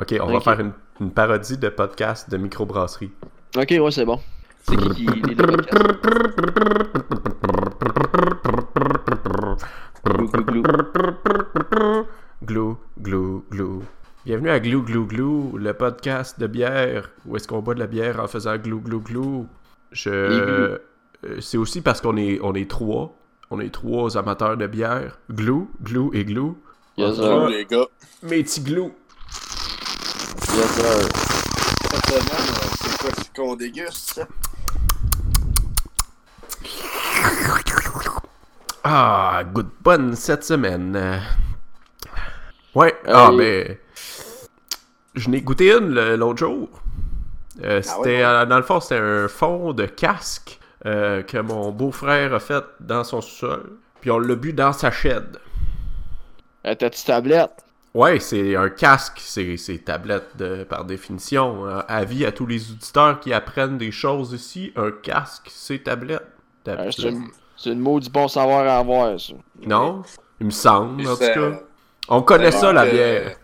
[0.00, 3.10] Ok, on va faire une, une parodie de podcast de microbrasserie.
[3.54, 4.18] Ok, ouais, c'est bon.
[4.62, 5.84] C'est qui qui lit le podcast?
[12.42, 13.82] Glou, glou, glou.
[14.24, 17.86] Bienvenue à Glou, glou, glou, le podcast de bière où est-ce qu'on boit de la
[17.86, 19.46] bière en faisant glou, glou, glou?
[19.92, 20.08] Je...
[20.10, 20.78] Euh,
[21.40, 23.14] C'est aussi parce qu'on est, on est trois.
[23.50, 25.18] On est trois amateurs de bière.
[25.30, 26.56] Glou, glou et glou.
[26.96, 27.86] Yes, les gars.
[28.22, 28.92] Mes petits glous.
[30.56, 31.08] Yes, sir.
[31.90, 34.20] Cette semaine, euh, c'est quoi ce qu'on déguste?
[38.82, 40.96] Ah, good bonne cette semaine.
[40.96, 41.18] Euh,
[42.74, 43.36] Ouais, ah Hey.
[43.36, 43.76] ben.
[45.16, 46.68] Je n'ai goûté une l'autre jour.
[47.64, 48.22] Euh, c'était, ouais?
[48.24, 52.64] euh, dans le fond, c'était un fond de casque euh, que mon beau-frère a fait
[52.78, 53.72] dans son sol.
[54.00, 54.90] Puis on l'a bu dans sa.
[55.04, 55.20] Euh,
[56.62, 57.64] T'as-tu tablette?
[57.92, 61.66] Ouais, c'est un casque, c'est, c'est tablette de, par définition.
[61.66, 66.22] Euh, avis à tous les auditeurs qui apprennent des choses ici, un casque, c'est tablette.
[66.68, 66.92] Euh, Tablette.
[66.96, 69.34] c'est une, c'est une maudit bon savoir à avoir, ça.
[69.66, 70.02] Non?
[70.40, 71.60] Il me semble, en tout cas.
[72.08, 73.36] On connaît ça, la bière.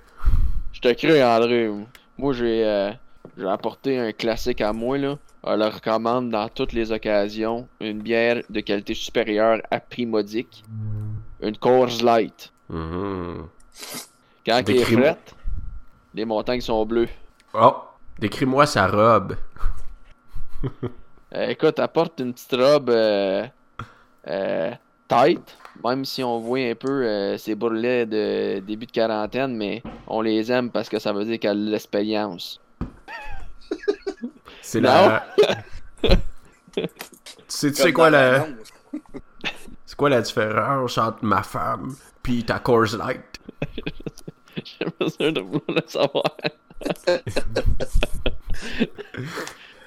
[0.73, 1.71] Je te crée, André.
[2.19, 2.91] Moi, j'ai euh,
[3.37, 5.19] j'ai apporté un classique à moi, là.
[5.47, 7.69] Je le recommande dans toutes les occasions.
[7.81, 10.65] Une bière de qualité supérieure à prix modique.
[11.41, 12.53] Une Coors Light.
[12.69, 13.47] Mhm.
[14.47, 15.35] Quand elle est frette,
[16.15, 17.09] les montagnes sont bleues.
[17.53, 17.79] Oh,
[18.21, 19.37] décris-moi sa robe.
[21.35, 23.45] Euh, écoute, apporte une petite robe euh,
[24.29, 24.71] euh,
[25.09, 30.21] tight, même si on voit un peu ces bourrelets de début de quarantaine, mais on
[30.21, 32.61] les aime parce que ça veut dire qu'elle a de l'expérience.
[34.63, 35.27] C'est la.
[36.03, 36.89] tu
[37.49, 38.47] sais, tu sais quoi la.
[39.87, 43.41] C'est quoi la différence entre ma femme puis ta Coors Light?
[45.01, 46.37] De vous le savoir.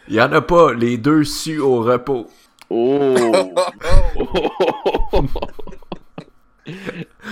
[0.07, 2.27] Il y en a pas, les deux su au repos.
[2.69, 3.53] Oh!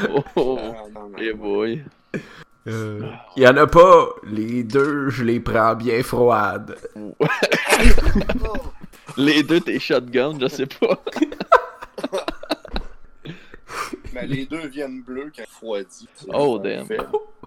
[0.10, 0.60] Oh, oh!
[1.20, 1.84] Eh boy.
[2.68, 3.02] Euh,
[3.36, 6.76] Il y en a pas, les deux, je les prends bien froides.
[9.18, 11.02] Les deux, t'es shotgun, je sais pas.
[14.14, 16.08] Mais les deux viennent bleus quand refroidis.
[16.34, 16.88] Oh, damn.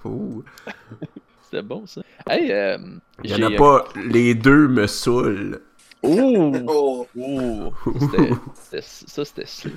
[0.05, 0.43] Ouh.
[1.43, 2.03] C'était bon, ça.
[2.29, 2.79] Hey, euh,
[3.25, 5.61] Il y en a pas, les deux me saoulent.
[6.03, 6.53] Oh!
[6.69, 7.73] Oh, Oh!
[7.99, 9.75] C'était- c'était- Ça, c'était slick.